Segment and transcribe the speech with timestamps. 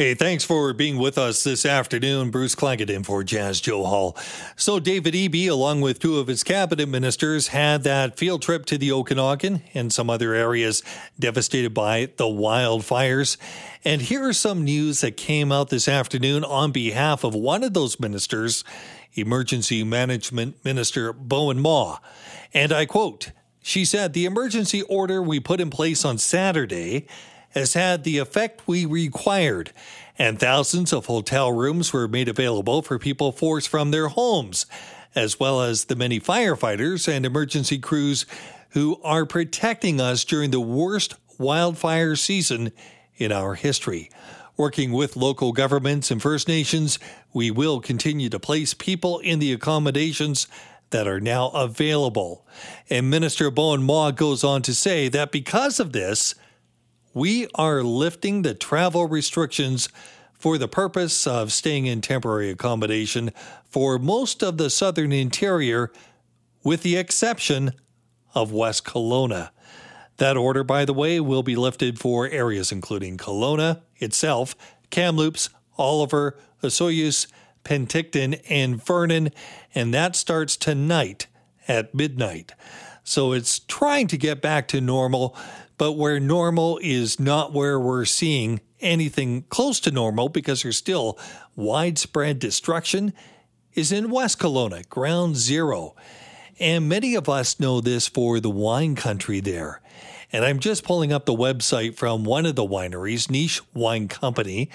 [0.00, 2.30] Hey, thanks for being with us this afternoon.
[2.30, 4.16] Bruce Claggett in for Joe Hall.
[4.54, 8.78] So, David Eby, along with two of his cabinet ministers, had that field trip to
[8.78, 10.84] the Okanagan and some other areas
[11.18, 13.38] devastated by the wildfires.
[13.84, 17.74] And here are some news that came out this afternoon on behalf of one of
[17.74, 18.62] those ministers,
[19.14, 21.98] Emergency Management Minister Bowinn Ma.
[22.54, 27.08] And I quote, she said, The emergency order we put in place on Saturday
[27.58, 29.72] has had the effect we required,
[30.16, 34.64] and thousands of hotel rooms were made available for people forced from their homes,
[35.14, 38.26] as well as the many firefighters and emergency crews
[38.70, 42.70] who are protecting us during the worst wildfire season
[43.16, 44.08] in our history.
[44.56, 46.98] Working with local governments and First Nations,
[47.32, 50.46] we will continue to place people in the accommodations
[50.90, 52.46] that are now available.
[52.88, 56.34] And Minister Bowinn Ma goes on to say that because of this,
[57.18, 59.88] we are lifting the travel restrictions
[60.34, 63.32] for the purpose of staying in temporary accommodation
[63.68, 65.90] for most of the southern interior,
[66.62, 67.72] with the exception
[68.36, 69.50] of West Kelowna.
[70.18, 74.54] That order, by the way, will be lifted for areas including Kelowna itself,
[74.90, 77.26] Kamloops, Oliver, Osoyoos,
[77.64, 79.30] Penticton, and Vernon,
[79.74, 81.26] and that starts tonight
[81.66, 82.52] at midnight.
[83.08, 85.36] So it's trying to get back to normal
[85.78, 91.18] but where normal is not where we're seeing anything close to normal because there's still
[91.56, 93.14] widespread destruction
[93.74, 95.94] is in West Kelowna, ground zero.
[96.58, 99.80] And many of us know this for the wine country there.
[100.32, 104.68] And I'm just pulling up the website from one of the wineries, Niche Wine Company.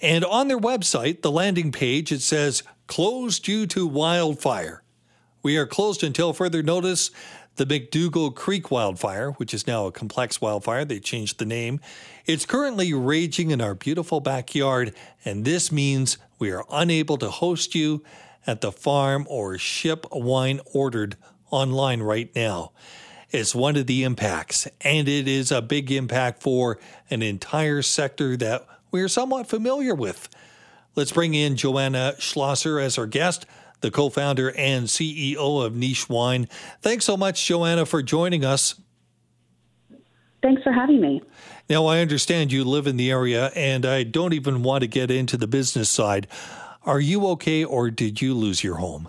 [0.00, 4.82] And on their website, the landing page, it says, closed due to wildfire.
[5.42, 7.10] We are closed until further notice.
[7.58, 11.80] The McDougall Creek wildfire, which is now a complex wildfire, they changed the name.
[12.24, 17.74] It's currently raging in our beautiful backyard, and this means we are unable to host
[17.74, 18.04] you
[18.46, 21.16] at the farm or ship wine ordered
[21.50, 22.70] online right now.
[23.30, 26.78] It's one of the impacts, and it is a big impact for
[27.10, 30.28] an entire sector that we're somewhat familiar with.
[30.94, 33.46] Let's bring in Joanna Schlosser as our guest
[33.80, 36.48] the co founder and CEO of Niche Wine.
[36.80, 38.80] Thanks so much, Joanna, for joining us.
[40.42, 41.22] Thanks for having me.
[41.68, 45.10] Now, I understand you live in the area, and I don't even want to get
[45.10, 46.28] into the business side.
[46.84, 49.08] Are you okay, or did you lose your home?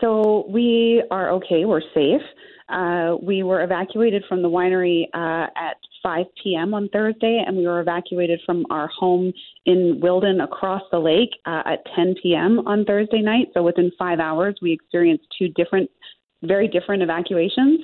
[0.00, 1.64] So, we are okay.
[1.64, 2.20] We're safe.
[2.68, 5.76] Uh, we were evacuated from the winery uh, at
[6.06, 6.72] 5 p.m.
[6.72, 9.32] on Thursday, and we were evacuated from our home
[9.64, 12.60] in Wilden across the lake uh, at 10 p.m.
[12.60, 13.48] on Thursday night.
[13.54, 15.90] So within five hours, we experienced two different,
[16.44, 17.80] very different evacuations.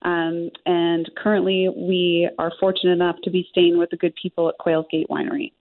[0.00, 4.54] Um, and currently, we are fortunate enough to be staying with the good people at
[4.56, 5.52] Quails Gate Winery.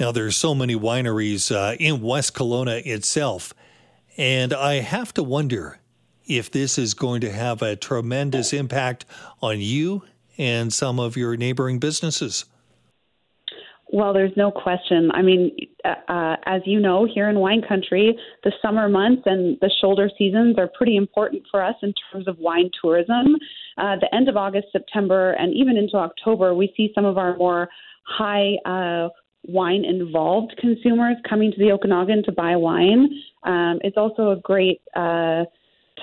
[0.00, 3.52] Now, there's so many wineries uh, in West Kelowna itself,
[4.16, 5.78] and I have to wonder
[6.26, 9.04] if this is going to have a tremendous impact
[9.42, 10.04] on you
[10.38, 12.44] and some of your neighboring businesses.
[13.90, 15.10] Well, there's no question.
[15.12, 19.56] I mean, uh, uh, as you know, here in wine country, the summer months and
[19.60, 23.36] the shoulder seasons are pretty important for us in terms of wine tourism.
[23.78, 27.36] Uh, the end of August, September, and even into October, we see some of our
[27.38, 27.68] more
[28.04, 29.08] high uh,
[29.44, 33.08] wine involved consumers coming to the Okanagan to buy wine.
[33.44, 35.44] Um, it's also a great uh,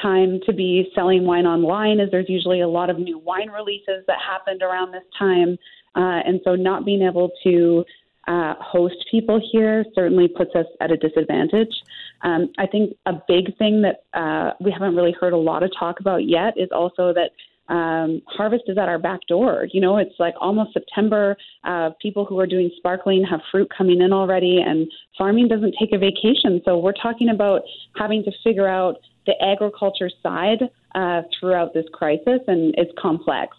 [0.01, 4.03] time to be selling wine online as there's usually a lot of new wine releases
[4.07, 5.57] that happened around this time.
[5.95, 7.83] Uh, and so not being able to
[8.27, 11.73] uh, host people here certainly puts us at a disadvantage.
[12.21, 15.71] Um, I think a big thing that uh, we haven't really heard a lot of
[15.77, 17.31] talk about yet is also that
[17.67, 19.67] um, harvest is at our back door.
[19.71, 21.35] You know, it's like almost September.
[21.63, 25.91] Uh, people who are doing sparkling have fruit coming in already, and farming doesn't take
[25.91, 26.61] a vacation.
[26.63, 27.61] So we're talking about
[27.95, 33.55] having to figure out the agriculture side uh, throughout this crisis, and it's complex.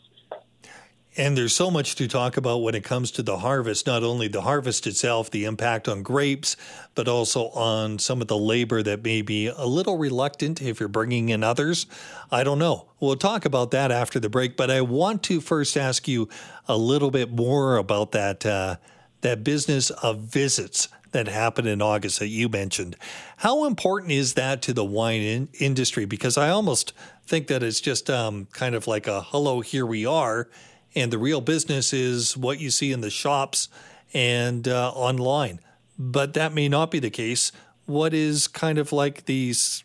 [1.18, 4.28] And there's so much to talk about when it comes to the harvest, not only
[4.28, 6.58] the harvest itself, the impact on grapes,
[6.94, 10.90] but also on some of the labor that may be a little reluctant if you're
[10.90, 11.86] bringing in others.
[12.30, 12.90] I don't know.
[13.00, 16.28] We'll talk about that after the break, but I want to first ask you
[16.68, 18.76] a little bit more about that uh,
[19.22, 22.94] that business of visits that happened in August that you mentioned.
[23.38, 26.04] How important is that to the wine in- industry?
[26.04, 26.92] Because I almost
[27.26, 30.48] think that it's just um, kind of like a hello, here we are.
[30.94, 33.70] And the real business is what you see in the shops
[34.12, 35.60] and uh, online.
[35.98, 37.50] But that may not be the case.
[37.86, 39.84] What is kind of like these,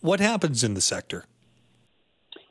[0.00, 1.24] what happens in the sector?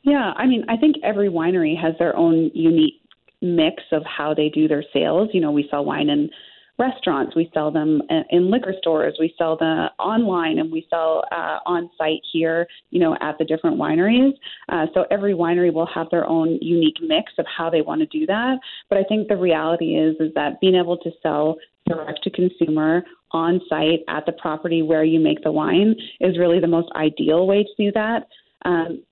[0.02, 3.00] Yeah, I mean, I think every winery has their own unique
[3.40, 5.30] mix of how they do their sales.
[5.32, 6.30] You know, we sell wine in
[6.78, 11.58] restaurants, we sell them in liquor stores, we sell them online, and we sell uh,
[11.66, 14.32] on site here, you know, at the different wineries.
[14.68, 18.06] Uh, so every winery will have their own unique mix of how they want to
[18.06, 18.58] do that.
[18.88, 23.02] But I think the reality is is that being able to sell direct to consumer
[23.32, 27.46] on site at the property where you make the wine is really the most ideal
[27.46, 28.26] way to do that.
[28.64, 29.02] Um,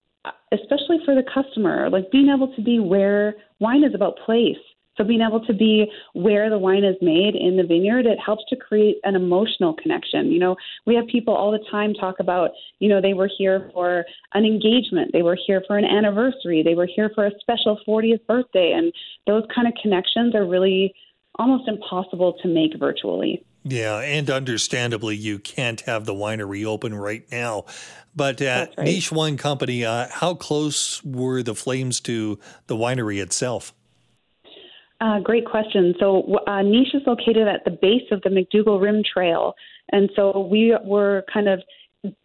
[0.52, 4.56] especially for the customer, like being able to be where wine is about place.
[5.00, 8.44] So being able to be where the wine is made in the vineyard, it helps
[8.50, 10.30] to create an emotional connection.
[10.30, 10.56] You know,
[10.86, 12.50] we have people all the time talk about,
[12.80, 14.04] you know, they were here for
[14.34, 18.26] an engagement, they were here for an anniversary, they were here for a special 40th
[18.26, 18.92] birthday, and
[19.26, 20.94] those kind of connections are really
[21.38, 23.42] almost impossible to make virtually.
[23.62, 27.64] Yeah, and understandably, you can't have the winery open right now.
[28.14, 28.84] But at right.
[28.84, 33.72] Niche Wine Company, uh, how close were the flames to the winery itself?
[35.00, 35.94] Uh, great question.
[35.98, 39.54] So, uh, Niche is located at the base of the McDougall Rim Trail.
[39.92, 41.60] And so we were kind of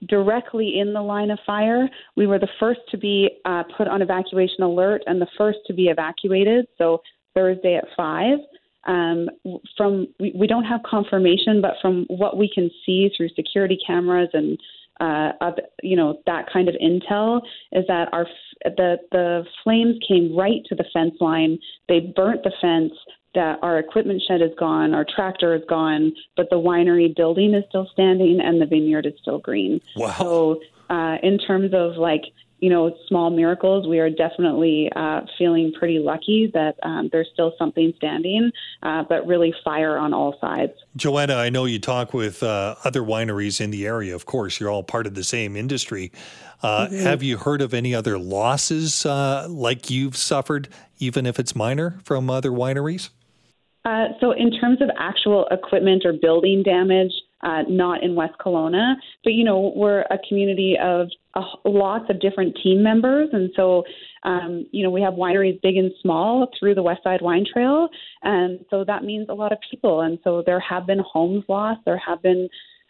[0.07, 1.89] directly in the line of fire.
[2.17, 5.73] We were the first to be uh, put on evacuation alert and the first to
[5.73, 6.67] be evacuated.
[6.77, 7.01] So,
[7.33, 8.39] Thursday at 5.
[8.87, 9.29] Um,
[9.75, 14.29] from we, we don't have confirmation, but from what we can see through security cameras
[14.33, 14.59] and
[14.99, 18.25] uh, of you know that kind of intel is that our
[18.63, 21.59] the the flames came right to the fence line.
[21.87, 22.93] They burnt the fence.
[23.33, 27.65] That our equipment shed is gone, our tractor is gone, but the winery building is
[27.67, 29.81] still standing and the vineyard is still green.
[29.97, 30.15] Wow.
[30.17, 32.21] So, uh, in terms of like
[32.59, 33.87] you know, small miracles.
[33.87, 39.27] We are definitely uh, feeling pretty lucky that um, there's still something standing, uh, but
[39.27, 40.73] really fire on all sides.
[40.95, 44.15] Joanna, I know you talk with uh, other wineries in the area.
[44.15, 46.11] Of course, you're all part of the same industry.
[46.63, 46.95] Uh, mm-hmm.
[46.97, 50.69] Have you heard of any other losses uh, like you've suffered,
[50.99, 53.09] even if it's minor, from other wineries?
[53.83, 57.11] Uh, so, in terms of actual equipment or building damage,
[57.45, 58.95] uh, not in West Kelowna.
[59.23, 63.29] But, you know, we're a community of uh, lots of different team members.
[63.31, 63.83] And so,
[64.23, 67.87] um, you know, we have wineries big and small through the West Side Wine Trail.
[68.23, 70.01] And so that means a lot of people.
[70.01, 72.49] And so there have been homes lost, there have been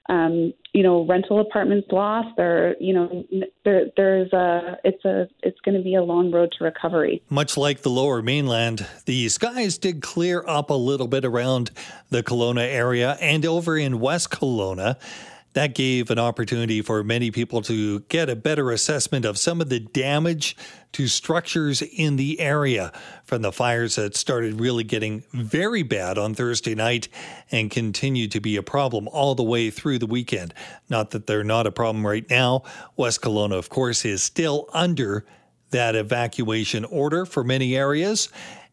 [0.10, 2.30] um, you know, rental apartments lost.
[2.38, 3.24] There, you know,
[3.64, 7.24] there, there's a, it's a, it's going to be a long road to recovery.
[7.30, 11.72] Much like the Lower Mainland, the skies did clear up a little bit around
[12.10, 14.98] the Kelowna area and over in West Kelowna.
[15.56, 19.70] That gave an opportunity for many people to get a better assessment of some of
[19.70, 20.58] the damage
[20.92, 22.92] to structures in the area
[23.24, 27.08] from the fires that started really getting very bad on Thursday night
[27.52, 30.54] and continue to be a problem all the way through the weekend.
[30.90, 32.64] Not that they're not a problem right now.
[32.98, 35.26] West Kelowna, of course, is still under
[35.70, 38.28] that evacuation order for many areas,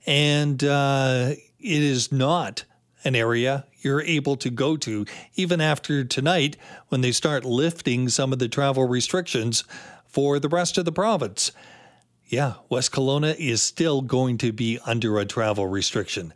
[0.05, 2.64] and uh, it is not
[3.04, 5.04] an area you're able to go to
[5.34, 6.56] even after tonight
[6.88, 9.64] when they start lifting some of the travel restrictions
[10.06, 11.52] for the rest of the province.
[12.26, 16.32] Yeah, West Kelowna is still going to be under a travel restriction.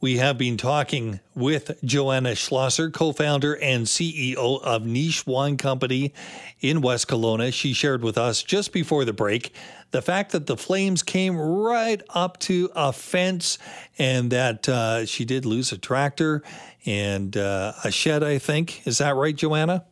[0.00, 6.12] We have been talking with Joanna Schlosser, co founder and CEO of Niche Wine Company
[6.60, 7.52] in West Kelowna.
[7.52, 9.52] She shared with us just before the break
[9.94, 13.58] the fact that the flames came right up to a fence
[13.96, 16.42] and that uh, she did lose a tractor
[16.84, 18.84] and uh, a shed, I think.
[18.88, 19.84] Is that right, Joanna?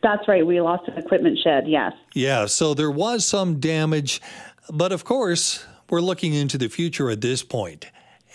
[0.00, 0.46] That's right.
[0.46, 1.92] We lost an equipment shed, yes.
[2.14, 4.22] Yeah, so there was some damage.
[4.70, 7.86] But of course, we're looking into the future at this point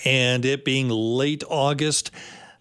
[0.04, 2.12] and it being late August.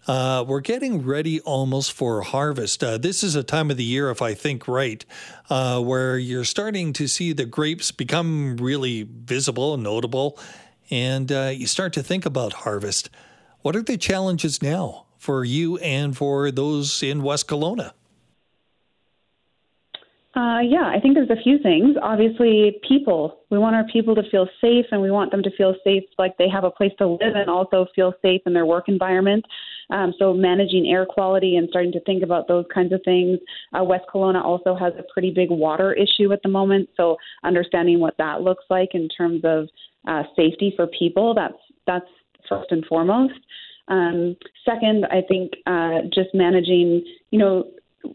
[0.06, 2.82] Uh, we're getting ready almost for harvest.
[2.82, 5.04] Uh, this is a time of the year, if I think right,
[5.50, 10.38] uh, where you're starting to see the grapes become really visible and notable,
[10.90, 13.10] and uh, you start to think about harvest.
[13.62, 17.92] What are the challenges now for you and for those in West Kelowna?
[20.36, 21.96] Uh, yeah, I think there's a few things.
[22.00, 23.40] Obviously, people.
[23.50, 26.38] We want our people to feel safe, and we want them to feel safe like
[26.38, 29.44] they have a place to live and also feel safe in their work environment.
[29.90, 33.40] Um, so, managing air quality and starting to think about those kinds of things.
[33.76, 36.88] Uh, West Kelowna also has a pretty big water issue at the moment.
[36.96, 39.68] So, understanding what that looks like in terms of
[40.06, 41.58] uh, safety for people, that's,
[41.88, 42.06] that's
[42.48, 43.34] first and foremost.
[43.88, 47.64] Um, second, I think uh, just managing, you know,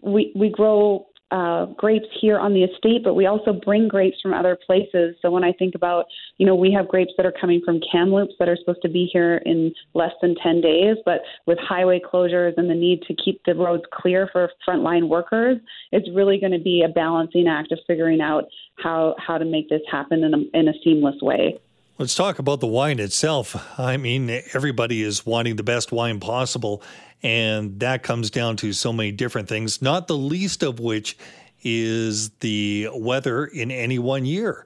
[0.02, 4.34] we, we grow uh, grapes here on the estate, but we also bring grapes from
[4.34, 5.16] other places.
[5.22, 6.06] So when I think about,
[6.38, 9.10] you know, we have grapes that are coming from Kamloops that are supposed to be
[9.12, 13.42] here in less than 10 days, but with highway closures and the need to keep
[13.46, 15.58] the roads clear for frontline workers,
[15.92, 18.46] it's really going to be a balancing act of figuring out
[18.78, 21.60] how, how to make this happen in a, in a seamless way.
[21.98, 23.80] Let's talk about the wine itself.
[23.80, 26.84] I mean, everybody is wanting the best wine possible,
[27.24, 31.18] and that comes down to so many different things, not the least of which
[31.64, 34.66] is the weather in any one year.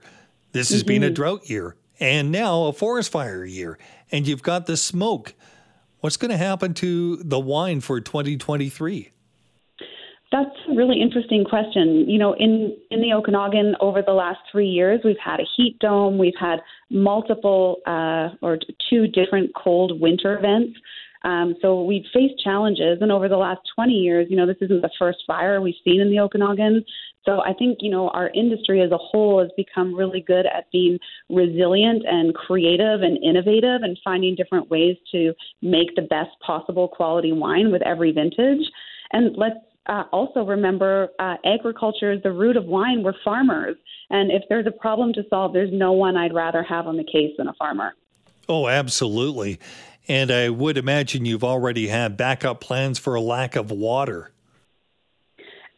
[0.54, 0.88] This has mm-hmm.
[0.88, 1.14] been a mm-hmm.
[1.14, 3.78] drought year, and now a forest fire year,
[4.12, 5.36] and you've got the smoke.
[6.00, 9.12] What's going to happen to the wine for 2023?
[10.80, 12.10] Really interesting question.
[12.10, 15.78] You know, in in the Okanagan over the last three years, we've had a heat
[15.82, 18.58] dome, we've had multiple uh, or
[18.90, 20.80] two different cold winter events.
[21.26, 24.82] Um, so we've faced challenges, and over the last 20 years, you know, this isn't
[24.82, 26.86] the first fire we've seen in the Okanagan.
[27.26, 30.72] So I think you know our industry as a whole has become really good at
[30.72, 30.98] being
[31.30, 37.34] resilient and creative and innovative, and finding different ways to make the best possible quality
[37.34, 38.66] wine with every vintage.
[39.12, 39.58] And let's
[39.90, 43.02] uh, also remember uh, agriculture is the root of wine.
[43.04, 43.76] We're farmers.
[44.12, 47.04] And if there's a problem to solve, there's no one I'd rather have on the
[47.04, 47.94] case than a farmer.
[48.48, 49.60] Oh, absolutely.
[50.08, 54.32] And I would imagine you've already had backup plans for a lack of water.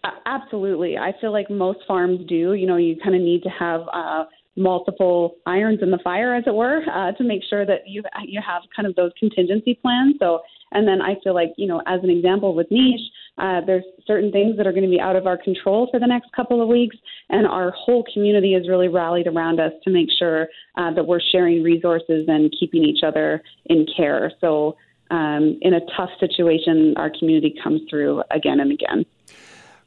[0.04, 0.98] Uh, absolutely.
[0.98, 2.54] I feel like most farms do.
[2.54, 4.26] You know, you kind of need to have uh,
[4.56, 8.42] multiple irons in the fire, as it were, uh, to make sure that you you
[8.46, 10.16] have kind of those contingency plans.
[10.20, 10.42] So,
[10.72, 13.02] and then I feel like you know, as an example with niche,
[13.38, 16.08] uh, there's certain things that are going to be out of our control for the
[16.08, 16.96] next couple of weeks,
[17.30, 20.48] and our whole community has really rallied around us to make sure
[20.78, 24.32] uh, that we're sharing resources and keeping each other in care.
[24.42, 24.76] So,
[25.10, 29.06] um, in a tough situation, our community comes through again and again.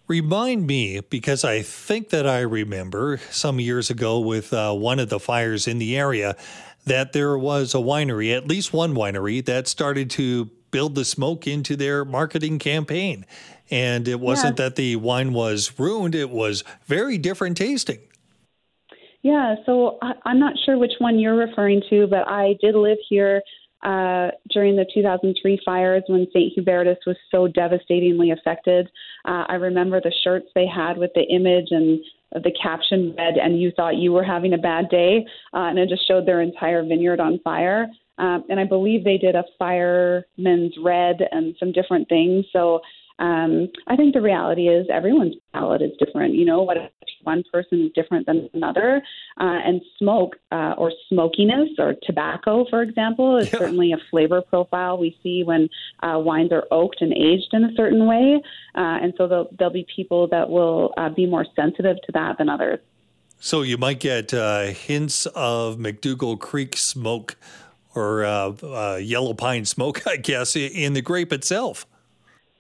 [0.06, 5.08] Remind me, because I think that I remember some years ago with uh, one of
[5.08, 6.36] the fires in the area,
[6.84, 11.47] that there was a winery, at least one winery, that started to build the smoke
[11.47, 13.25] into their marketing campaign.
[13.71, 14.64] And it wasn't yeah.
[14.64, 18.00] that the wine was ruined, it was very different tasting.
[19.23, 22.99] Yeah, so I, am not sure which one you're referring to, but I did live
[23.09, 23.40] here
[23.85, 26.52] uh, during the 2003 fires when St.
[26.59, 28.88] Hubertus was so devastatingly affected.
[29.25, 32.00] Uh, I remember the shirts they had with the image and
[32.33, 35.88] the caption read, and you thought you were having a bad day, uh, and it
[35.88, 37.87] just showed their entire vineyard on fire.
[38.18, 42.47] Um, and I believe they did a fireman's red and some different things.
[42.52, 42.80] So
[43.18, 46.35] um, I think the reality is everyone's palate is different.
[46.35, 46.76] You know, what
[47.23, 49.02] one person is different than another?
[49.40, 53.59] Uh, and smoke uh, or smokiness or tobacco, for example, is yeah.
[53.59, 55.68] certainly a flavor profile we see when
[56.02, 58.40] uh, wines are oaked and aged in a certain way.
[58.75, 62.38] Uh, and so there'll, there'll, be people that will uh, be more sensitive to that
[62.38, 62.78] than others.
[63.38, 67.37] So you might get uh, hints of McDougall Creek smoke
[67.94, 71.86] or uh yellow pine smoke, I guess, in the grape itself.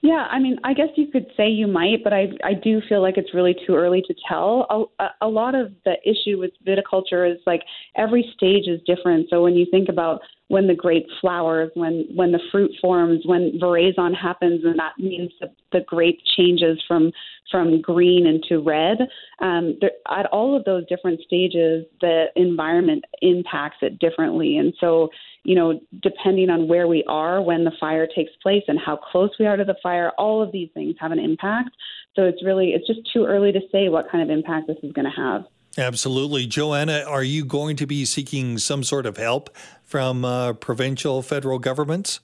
[0.04, 3.00] Yeah, I mean, I guess you could say you might, but I I do feel
[3.00, 4.90] like it's really too early to tell.
[5.00, 7.62] A, a lot of the issue with viticulture is like
[7.96, 9.30] every stage is different.
[9.30, 10.20] So when you think about
[10.54, 15.32] when the grape flowers, when when the fruit forms, when veraison happens, and that means
[15.40, 17.10] that the grape changes from
[17.50, 18.98] from green into red.
[19.40, 25.08] Um, there, at all of those different stages, the environment impacts it differently, and so
[25.42, 29.30] you know, depending on where we are when the fire takes place and how close
[29.40, 31.70] we are to the fire, all of these things have an impact.
[32.14, 34.92] So it's really it's just too early to say what kind of impact this is
[34.92, 35.42] going to have.
[35.76, 36.46] Absolutely.
[36.46, 39.50] Joanna, are you going to be seeking some sort of help
[39.82, 42.20] from uh, provincial, federal governments?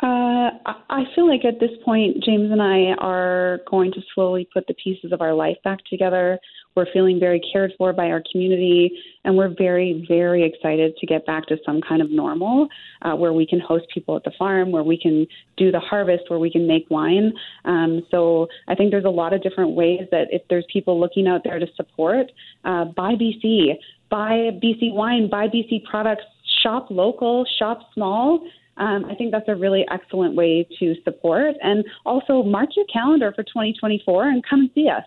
[0.00, 4.68] Uh, I feel like at this point, James and I are going to slowly put
[4.68, 6.38] the pieces of our life back together.
[6.76, 8.92] We're feeling very cared for by our community,
[9.24, 12.68] and we're very, very excited to get back to some kind of normal
[13.02, 15.26] uh, where we can host people at the farm, where we can
[15.56, 17.32] do the harvest, where we can make wine.
[17.64, 21.26] Um, so I think there's a lot of different ways that if there's people looking
[21.26, 22.30] out there to support,
[22.64, 23.72] uh, buy BC,
[24.10, 26.22] buy BC wine, buy BC products,
[26.62, 28.46] shop local, shop small
[28.78, 31.54] um, I think that's a really excellent way to support.
[31.62, 35.04] And also mark your calendar for 2024 and come see us.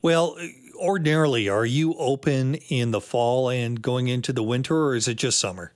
[0.00, 0.36] Well,
[0.76, 5.14] ordinarily, are you open in the fall and going into the winter, or is it
[5.14, 5.72] just summer?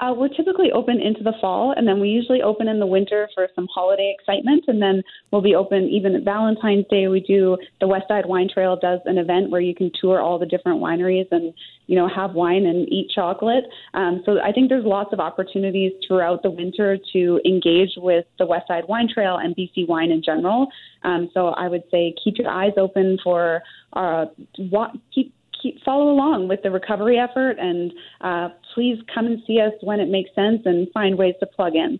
[0.00, 3.28] Uh, we're typically open into the fall, and then we usually open in the winter
[3.34, 5.02] for some holiday excitement, and then
[5.32, 7.08] we'll be open even at Valentine's Day.
[7.08, 10.38] We do the West Side Wine Trail does an event where you can tour all
[10.38, 11.52] the different wineries and
[11.88, 13.64] you know have wine and eat chocolate.
[13.94, 18.46] Um, so I think there's lots of opportunities throughout the winter to engage with the
[18.46, 20.68] West Side Wine Trail and BC wine in general.
[21.02, 23.62] Um, so I would say keep your eyes open for
[23.94, 24.26] uh,
[24.58, 29.60] wa- keep keep follow along with the recovery effort and uh, please come and see
[29.60, 31.98] us when it makes sense and find ways to plug in.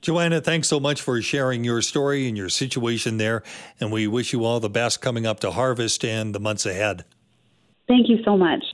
[0.00, 3.42] Joanna, thanks so much for sharing your story and your situation there.
[3.78, 7.04] And we wish you all the best coming up to harvest and the months ahead.
[7.86, 8.64] Thank you so much.